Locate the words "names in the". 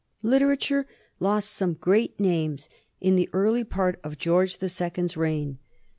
2.19-3.29